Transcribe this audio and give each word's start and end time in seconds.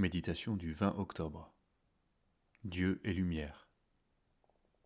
Méditation 0.00 0.56
du 0.56 0.72
20 0.72 0.94
octobre. 0.96 1.52
Dieu 2.64 3.02
est 3.04 3.12
lumière. 3.12 3.68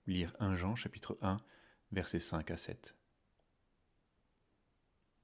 Lire 0.09 0.35
1 0.41 0.57
Jean 0.57 0.75
chapitre 0.75 1.17
1 1.23 1.37
versets 1.93 2.19
5 2.19 2.51
à 2.51 2.57
7. 2.57 2.97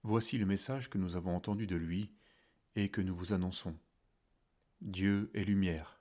Voici 0.04 0.38
le 0.38 0.46
message 0.46 0.90
que 0.90 0.96
nous 0.96 1.16
avons 1.16 1.34
entendu 1.34 1.66
de 1.66 1.74
lui 1.74 2.12
et 2.76 2.88
que 2.88 3.00
nous 3.00 3.16
vous 3.16 3.32
annonçons. 3.32 3.76
Dieu 4.80 5.28
est 5.34 5.42
lumière. 5.42 6.00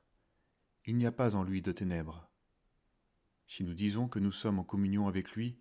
Il 0.86 0.96
n'y 0.96 1.08
a 1.08 1.12
pas 1.12 1.34
en 1.34 1.42
lui 1.42 1.64
de 1.64 1.72
ténèbres. 1.72 2.30
Si 3.48 3.64
nous 3.64 3.74
disons 3.74 4.08
que 4.08 4.20
nous 4.20 4.32
sommes 4.32 4.60
en 4.60 4.64
communion 4.64 5.08
avec 5.08 5.32
lui 5.32 5.58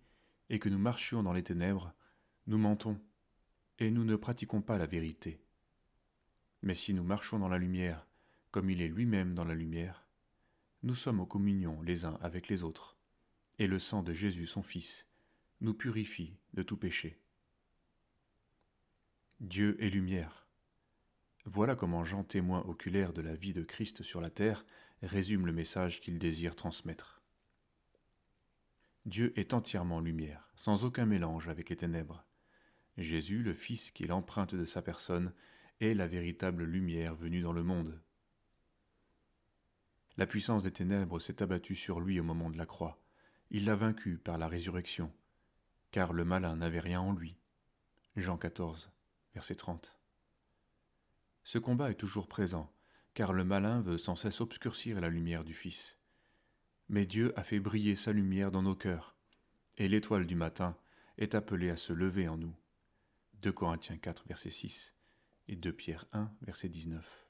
et 0.51 0.59
que 0.59 0.69
nous 0.69 0.77
marchions 0.77 1.23
dans 1.23 1.33
les 1.33 1.43
ténèbres, 1.43 1.95
nous 2.45 2.59
mentons 2.59 3.01
et 3.79 3.89
nous 3.89 4.03
ne 4.03 4.15
pratiquons 4.15 4.61
pas 4.61 4.77
la 4.77 4.85
vérité. 4.85 5.41
Mais 6.61 6.75
si 6.75 6.93
nous 6.93 7.03
marchons 7.03 7.39
dans 7.39 7.49
la 7.49 7.57
lumière, 7.57 8.05
comme 8.51 8.69
il 8.69 8.81
est 8.81 8.87
lui-même 8.87 9.35
dans 9.35 9.45
la 9.45 9.53
lumière, 9.53 10.05
nous 10.83 10.95
sommes 10.95 11.19
en 11.19 11.25
communion 11.25 11.81
les 11.81 12.05
uns 12.05 12.17
avec 12.21 12.47
les 12.47 12.63
autres, 12.63 12.97
et 13.57 13.67
le 13.67 13.79
sang 13.79 14.01
de 14.01 14.13
Jésus 14.13 14.45
son 14.45 14.63
Fils 14.63 15.07
nous 15.61 15.73
purifie 15.73 16.37
de 16.53 16.63
tout 16.63 16.77
péché. 16.77 17.19
Dieu 19.41 19.77
est 19.83 19.89
lumière. 19.89 20.47
Voilà 21.45 21.75
comment 21.75 22.03
Jean, 22.03 22.23
témoin 22.23 22.61
oculaire 22.61 23.13
de 23.13 23.21
la 23.21 23.35
vie 23.35 23.53
de 23.53 23.63
Christ 23.63 24.03
sur 24.03 24.21
la 24.21 24.29
terre, 24.29 24.65
résume 25.01 25.45
le 25.45 25.53
message 25.53 26.01
qu'il 26.01 26.19
désire 26.19 26.55
transmettre. 26.55 27.21
Dieu 29.05 29.33
est 29.39 29.53
entièrement 29.53 29.99
lumière, 29.99 30.49
sans 30.55 30.83
aucun 30.83 31.05
mélange 31.05 31.47
avec 31.47 31.69
les 31.69 31.77
ténèbres. 31.77 32.25
Jésus, 32.97 33.41
le 33.43 33.53
Fils 33.53 33.91
qui 33.91 34.03
est 34.03 34.07
l'empreinte 34.07 34.55
de 34.55 34.65
sa 34.65 34.81
personne, 34.81 35.33
est 35.79 35.93
la 35.93 36.07
véritable 36.07 36.63
lumière 36.63 37.15
venue 37.15 37.41
dans 37.41 37.53
le 37.53 37.63
monde. 37.63 38.01
La 40.19 40.27
puissance 40.27 40.63
des 40.63 40.71
ténèbres 40.71 41.17
s'est 41.21 41.41
abattue 41.41 41.75
sur 41.75 42.01
lui 42.01 42.19
au 42.19 42.25
moment 42.25 42.49
de 42.49 42.57
la 42.57 42.65
croix. 42.65 43.01
Il 43.51 43.63
l'a 43.63 43.75
vaincu 43.75 44.17
par 44.17 44.37
la 44.37 44.49
résurrection, 44.49 45.13
car 45.91 46.11
le 46.11 46.25
malin 46.25 46.57
n'avait 46.57 46.81
rien 46.81 46.99
en 46.99 47.13
lui. 47.13 47.37
Jean 48.17 48.37
14, 48.37 48.91
verset 49.33 49.55
30. 49.55 49.97
Ce 51.45 51.57
combat 51.57 51.89
est 51.89 51.95
toujours 51.95 52.27
présent, 52.27 52.69
car 53.13 53.31
le 53.31 53.45
malin 53.45 53.79
veut 53.79 53.97
sans 53.97 54.17
cesse 54.17 54.41
obscurcir 54.41 54.99
la 54.99 55.07
lumière 55.07 55.45
du 55.45 55.53
Fils. 55.53 55.97
Mais 56.89 57.05
Dieu 57.05 57.31
a 57.39 57.43
fait 57.45 57.61
briller 57.61 57.95
sa 57.95 58.11
lumière 58.11 58.51
dans 58.51 58.63
nos 58.63 58.75
cœurs, 58.75 59.15
et 59.77 59.87
l'étoile 59.87 60.25
du 60.25 60.35
matin 60.35 60.75
est 61.17 61.33
appelée 61.33 61.69
à 61.69 61.77
se 61.77 61.93
lever 61.93 62.27
en 62.27 62.35
nous. 62.35 62.57
2 63.41 63.53
Corinthiens 63.53 63.97
4, 63.97 64.25
verset 64.27 64.49
6 64.49 64.93
et 65.47 65.55
2 65.55 65.71
Pierre 65.71 66.07
1, 66.11 66.29
verset 66.41 66.67
19. 66.67 67.28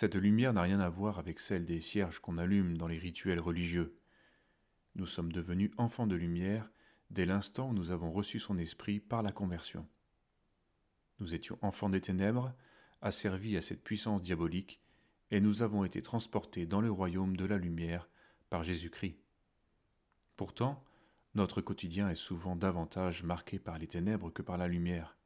Cette 0.00 0.14
lumière 0.14 0.54
n'a 0.54 0.62
rien 0.62 0.80
à 0.80 0.88
voir 0.88 1.18
avec 1.18 1.40
celle 1.40 1.66
des 1.66 1.82
cierges 1.82 2.20
qu'on 2.20 2.38
allume 2.38 2.78
dans 2.78 2.86
les 2.86 2.96
rituels 2.96 3.38
religieux. 3.38 3.98
Nous 4.94 5.04
sommes 5.04 5.30
devenus 5.30 5.72
enfants 5.76 6.06
de 6.06 6.16
lumière 6.16 6.70
dès 7.10 7.26
l'instant 7.26 7.68
où 7.68 7.74
nous 7.74 7.90
avons 7.90 8.10
reçu 8.10 8.40
son 8.40 8.56
esprit 8.56 8.98
par 8.98 9.22
la 9.22 9.30
conversion. 9.30 9.86
Nous 11.18 11.34
étions 11.34 11.58
enfants 11.60 11.90
des 11.90 12.00
ténèbres, 12.00 12.54
asservis 13.02 13.58
à 13.58 13.60
cette 13.60 13.84
puissance 13.84 14.22
diabolique, 14.22 14.80
et 15.30 15.38
nous 15.38 15.62
avons 15.62 15.84
été 15.84 16.00
transportés 16.00 16.64
dans 16.64 16.80
le 16.80 16.90
royaume 16.90 17.36
de 17.36 17.44
la 17.44 17.58
lumière 17.58 18.08
par 18.48 18.64
Jésus-Christ. 18.64 19.18
Pourtant, 20.38 20.82
notre 21.34 21.60
quotidien 21.60 22.08
est 22.08 22.14
souvent 22.14 22.56
davantage 22.56 23.22
marqué 23.22 23.58
par 23.58 23.78
les 23.78 23.86
ténèbres 23.86 24.32
que 24.32 24.40
par 24.40 24.56
la 24.56 24.66
lumière. 24.66 25.18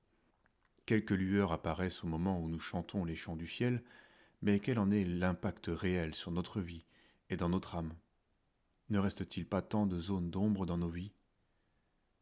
Quelques 0.85 1.13
lueurs 1.13 1.53
apparaissent 1.53 2.03
au 2.03 2.09
moment 2.09 2.41
où 2.41 2.49
nous 2.49 2.59
chantons 2.59 3.05
les 3.05 3.15
chants 3.15 3.37
du 3.37 3.47
ciel, 3.47 3.81
mais 4.45 4.61
quel 4.61 4.79
en 4.79 4.91
est 4.91 5.05
l'impact 5.05 5.71
réel 5.73 6.15
sur 6.15 6.31
notre 6.31 6.61
vie 6.61 6.85
et 7.31 7.37
dans 7.39 7.49
notre 7.49 7.77
âme? 7.77 7.95
Ne 8.91 8.99
reste-t-il 8.99 9.47
pas 9.47 9.63
tant 9.63 9.87
de 9.87 9.99
zones 9.99 10.31
d'ombre 10.31 10.67
dans 10.67 10.77
nos 10.77 10.91
vies? 10.91 11.15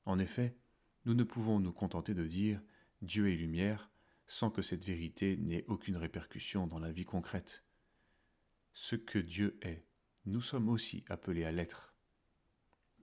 En 0.05 0.21
effet, 0.21 0.57
nous 1.05 1.15
ne 1.15 1.25
pouvons 1.25 1.59
nous 1.59 1.73
contenter 1.73 2.15
de 2.15 2.25
dire 2.25 2.63
Dieu 3.03 3.29
est 3.29 3.35
lumière 3.35 3.91
sans 4.29 4.51
que 4.51 4.63
cette 4.63 4.85
vérité 4.85 5.37
n'ait 5.37 5.65
aucune 5.67 5.97
répercussion 5.97 6.69
dans 6.69 6.79
la 6.79 6.93
vie 6.93 7.05
concrète. 7.05 7.65
Ce 8.73 8.95
que 8.95 9.19
Dieu 9.19 9.59
est, 9.61 9.85
nous 10.25 10.41
sommes 10.41 10.69
aussi 10.69 11.05
appelés 11.09 11.45
à 11.45 11.51
l'être. 11.51 11.93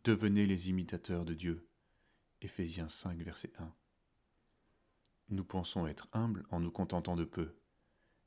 Devenez 0.06 0.46
les 0.46 0.70
imitateurs 0.70 1.26
de 1.26 1.34
Dieu. 1.34 1.68
Éphésiens 2.42 2.88
5, 2.88 3.22
verset 3.22 3.52
1. 3.60 3.76
Nous 5.32 5.44
pensons 5.44 5.88
être 5.88 6.08
humbles 6.14 6.46
en 6.52 6.62
nous 6.62 6.72
contentant 6.72 7.18
de 7.18 7.26
peu 7.26 7.54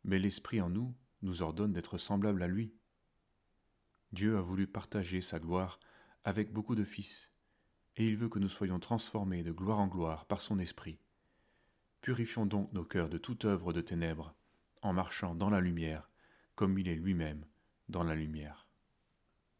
mais 0.04 0.18
l'Esprit 0.18 0.60
en 0.60 0.68
nous 0.68 0.94
nous 1.22 1.42
ordonne 1.42 1.72
d'être 1.72 1.98
semblables 1.98 2.42
à 2.42 2.48
lui. 2.48 2.74
Dieu 4.12 4.36
a 4.36 4.40
voulu 4.40 4.66
partager 4.66 5.20
sa 5.20 5.38
gloire 5.38 5.78
avec 6.24 6.52
beaucoup 6.52 6.74
de 6.74 6.84
fils, 6.84 7.30
et 7.96 8.06
il 8.06 8.16
veut 8.16 8.28
que 8.28 8.38
nous 8.38 8.48
soyons 8.48 8.78
transformés 8.78 9.42
de 9.42 9.52
gloire 9.52 9.78
en 9.78 9.86
gloire 9.86 10.26
par 10.26 10.42
son 10.42 10.58
Esprit. 10.58 10.98
Purifions 12.00 12.46
donc 12.46 12.72
nos 12.72 12.84
cœurs 12.84 13.08
de 13.08 13.18
toute 13.18 13.44
œuvre 13.44 13.72
de 13.72 13.80
ténèbres, 13.80 14.34
en 14.82 14.92
marchant 14.92 15.34
dans 15.34 15.50
la 15.50 15.60
lumière, 15.60 16.10
comme 16.54 16.78
il 16.78 16.88
est 16.88 16.96
lui-même 16.96 17.46
dans 17.88 18.02
la 18.02 18.14
lumière. 18.14 18.66